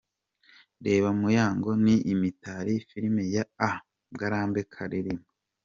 Reba 0.85 1.09
Muyango 1.19 1.69
n’Imitali 1.83 2.73
filimi 2.87 3.23
ya 3.35 3.43
A 3.69 3.71
Ngarambe 4.13 4.61
Karirima:. 4.73 5.27